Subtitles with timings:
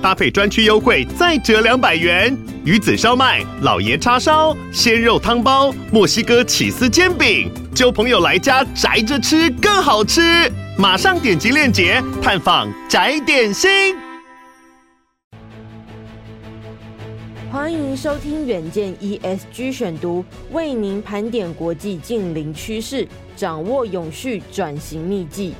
[0.00, 2.36] 搭配专区优惠再折两百元。
[2.64, 10.50] 鱼子烧麦、老爷叉烧、鲜肉汤包、墨西哥起司煎饼，揪朋友来家宅着吃更好吃。
[10.76, 13.96] 马上点击链接探访宅点心。
[17.50, 20.22] 欢迎收听远见 ESG 选读，
[20.52, 25.54] 为您盘点国际近邻趋势，掌握永续转型秘技。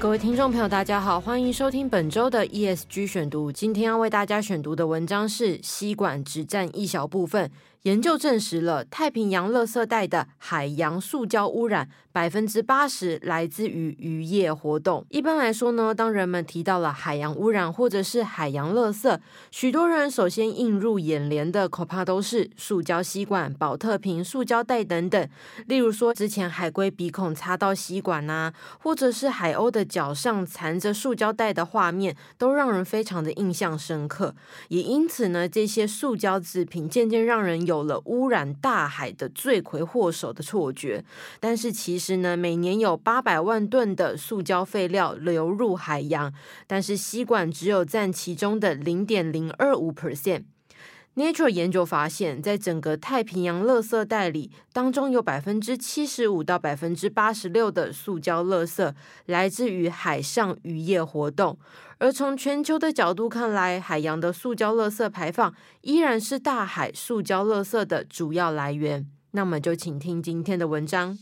[0.00, 3.50] 各位听众朋友，大家好，欢迎收听本周的 ESG 选读。
[3.50, 7.50] 今天要为大家选读的文章是：吸管只占一小部分。
[7.88, 15.06] 研究证实了太平洋垃圾带的海洋塑胶污染百分之八十来自于渔业活动。
[15.08, 19.18] 一般来说呢，当人们提到了海洋污染或者是海洋垃圾，
[19.50, 25.26] 许多人首先映入眼帘的恐怕都是塑胶吸管、宝特瓶、塑胶袋等等。
[25.66, 34.34] 例如说，之前海龟鼻孔擦到吸管呐、啊，或者是海鸥的脚上缠着塑胶袋的画面，都让人非常的印象深刻。
[34.68, 41.04] 也因此呢，这些塑胶制品渐渐让人有了污染大海的罪魁祸首的错觉，
[41.40, 46.32] 但是其实呢，每年有八百万吨的塑胶废料流入海洋，
[46.66, 50.44] 但是吸管只有占其中的零点零二五 percent。
[51.16, 58.94] Nature 研究发现，在整个太平洋垃圾带里，当中有百分之七十五到百分之八十六的塑胶垃圾
[59.26, 61.58] 来自于海上渔业活动。
[61.98, 69.04] 而从全球的角度看来，海洋的塑胶垃圾排放依然是大海塑胶垃圾的主要来源。
[69.32, 71.18] 那么就请听今天的文章。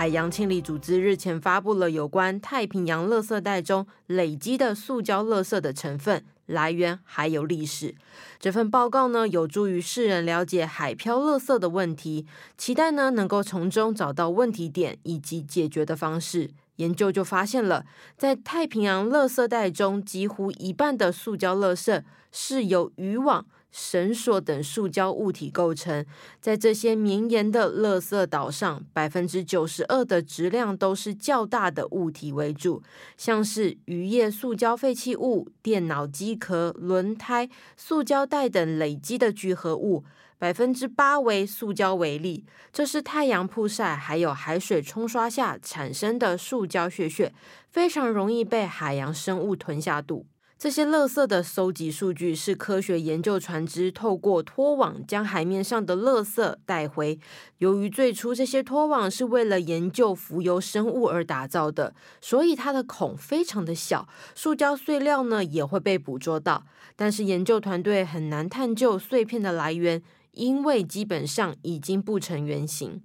[0.00, 7.94] 海洋清理组织日前发布了有关太平洋垃圾带中累积的塑胶垃圾的成分来源还有历史。
[8.38, 12.24] 这份报告呢，有助于世人了解海漂垃圾的问题，
[12.56, 16.48] 期待呢能够从中找到问题点以及解决的方式。
[16.76, 17.84] 研究就发现了，
[18.16, 22.02] 在太平洋垃圾带中，几乎一半的塑胶垃圾
[22.32, 23.44] 是由渔网。
[23.70, 26.04] 绳索等塑胶物体构成，
[26.40, 32.82] 在这些绵延的垃圾岛上，百分之九十二的质量都是较大的物体为主，
[33.16, 40.04] 像是渔业塑胶废弃物、电脑机壳、轮胎、塑胶袋等累积的聚合物，
[40.38, 47.32] 百分之八为塑胶为例，这是太阳曝晒还有海水冲刷下产生的塑胶屑屑，
[47.68, 50.26] 非常容易被海洋生物吞下肚。
[50.60, 57.18] 这些垃圾的搜集数据是科学研究船只透过拖网将海面上的垃圾带回。
[57.56, 66.66] 由于最初这些拖网是为了研究浮游生物而打造的，所以它的孔非常的小，塑胶碎料呢也会被捕捉到。
[66.94, 73.00] 但是研究团队很难探究碎片的来源，因为基本上已经不成原形。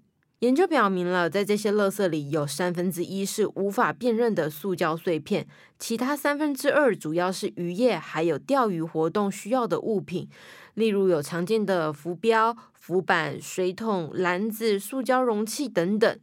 [0.46, 5.48] 研究表明了，在这些垃圾里有三分之一是无法辨认的塑胶碎片，
[5.80, 10.30] 其他三分之二主要是渔业还有钓鱼活动需要的物品，
[10.76, 16.20] 例如有常见的浮标、浮板、水桶、篮子、塑胶容器等等。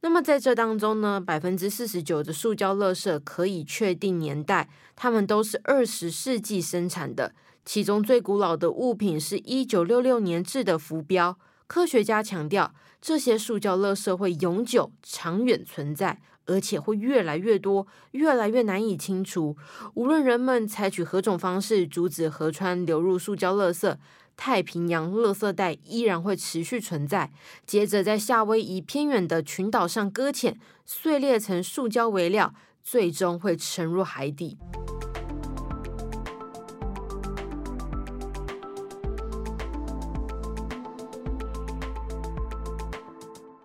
[0.00, 7.34] 那么在这当中呢，百分之四十九的塑胶垃圾可以确定年代，它们都是二十世纪生产的，
[7.66, 11.36] 其中最古老的物品是一九六六年制的浮标。
[11.72, 19.56] 科学家强调，这些塑胶垃圾会永久、长远存在，而且会越来越多，越来越难以清除。
[19.94, 23.96] 无论人们采取何种方式阻止河川流入塑胶垃圾，
[24.36, 27.32] 太平洋垃圾带依然会持续存在。
[27.64, 32.52] 接着，在夏威夷偏远的群岛上搁浅，碎裂成塑胶微料，
[32.82, 34.58] 最终会沉入海底。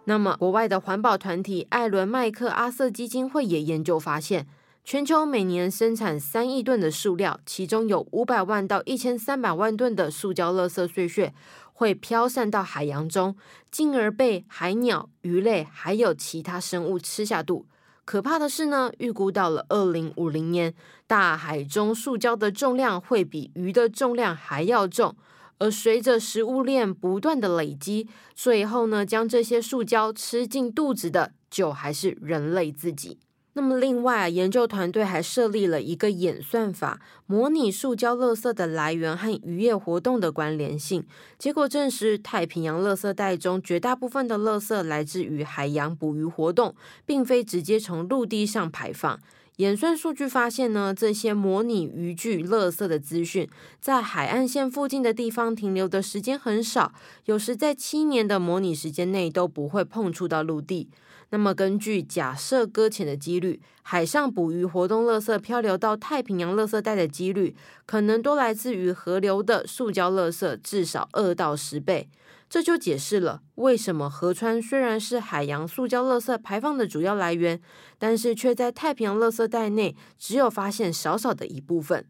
[0.10, 4.48] 那么，国外的环保团体艾伦麦克阿瑟基金会也研究发现，
[4.86, 11.34] 全球每年生产三亿吨的塑料，其中有五百万到一千三百万吨的塑胶垃圾碎屑
[11.74, 13.36] 会飘散到海洋中，
[13.70, 17.66] 进而被海鸟、鱼类还有其他生物吃下肚。
[18.06, 20.74] 可怕的是呢，预估到了二零五零年，
[21.06, 25.18] 大海中塑胶的重量会比鱼的重量还要重。
[25.60, 33.18] 而随着食物链不断的累积，最后呢，将这些塑胶吃进肚子的，就还是人类自己。
[33.54, 41.04] 那么，另外啊，研究团队还设立了一个演算法，模拟塑胶垃圾的来源和渔业活动的关联性。
[41.40, 49.20] 结果证实，太平洋垃圾带中绝大部分的垃圾来自于海洋捕鱼活动，并非直接从陆地上排放。
[49.58, 53.50] 演算数据发现呢，这些模拟渔具垃圾的资讯，
[53.80, 56.94] 在海岸线附近的地方停留的时间很少，
[57.26, 60.90] 有时在七年的模拟时间内都不会碰触到陆地。
[61.32, 67.56] 那么，根据假设搁浅的几率，海上捕鱼活动垃圾漂流到太平洋垃圾带的几率，
[67.88, 72.08] 可能都来自于河流的塑胶垃圾，至少二到十倍。
[72.50, 77.62] 这就解释了为什么河川虽然是海洋塑胶垃圾排放的主要来源，
[77.98, 82.06] 但是却在太平洋垃圾带内只有发现少少的一部分。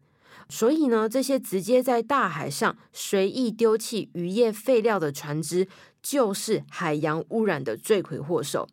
[0.48, 5.68] 所以呢，这些直接在大海上随意丢弃渔业废料的船只，
[6.00, 8.68] 就是海洋污染的罪魁祸首。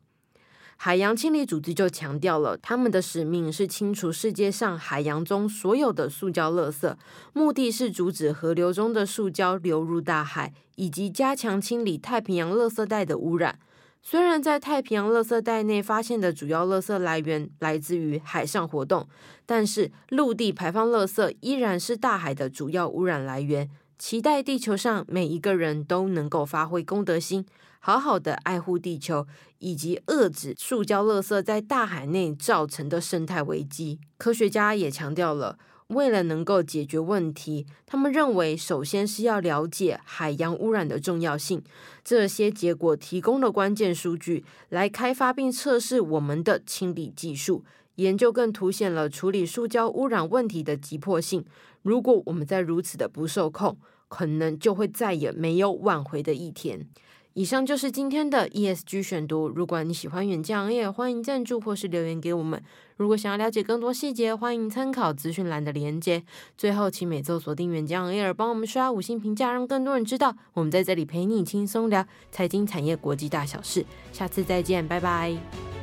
[0.78, 6.96] 海洋清理组织就强调了，他们的使命是清除世界上海洋中所有的塑胶垃圾，
[7.34, 13.58] 目的是阻止河流中的塑胶流入大海，以及加强清理太平洋垃圾带的污染。
[14.04, 19.08] 虽然在太平洋垃圾带内发现的主要垃圾来源来自于海上活动，
[19.48, 23.68] 但是陆地排放垃圾依然是大海的主要污染来源。
[23.98, 27.46] 期待地球上每一个人都能够发挥公德心，
[27.80, 29.26] 好好的爱护地球，
[29.60, 34.00] 以及遏制塑胶垃圾在大海内造成的生态危机。
[34.18, 35.58] 科学家也强调了，
[35.88, 41.64] 为了能够解决问题，他们认为首先是要了解海洋污染的重要性。
[42.04, 47.64] 这些结果提供了关键数据，来开发并测试我们的清理技术。
[47.96, 51.46] 研究更凸显了处理塑胶污染问题的急迫性。
[51.82, 53.78] 如果我们再如此的不受控，
[54.08, 56.88] 可能就会再也没有挽回的一天。
[57.34, 59.50] 以上就是今天的 ESG 选读。
[59.50, 62.64] 如果你喜欢远见行业，欢迎赞助或是留言给我们。
[62.96, 66.24] 如果想要了解更多细节，欢迎参考资讯栏的连接。
[66.58, 73.86] 最后，请每周锁定远见行业，帮我们刷五星评价，让更多人知道我们在这里陪你轻松聊财经、产业、国际大小事。
[74.14, 75.75] 下次再见，拜拜。